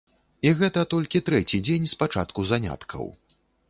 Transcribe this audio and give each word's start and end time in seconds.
І 0.47 0.53
гэта 0.61 0.85
толькі 0.95 1.23
трэці 1.29 1.63
дзень 1.69 1.87
з 1.95 2.01
пачатку 2.03 2.51
заняткаў. 2.55 3.05